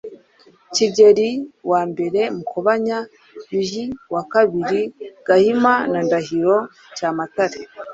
[0.75, 1.29] Kigeli
[1.71, 2.97] wambere Mukobanya,
[3.53, 4.81] Yuhi wa kabiri
[5.27, 6.57] Gahima na Ndahiro
[6.95, 7.59] Cyamatare.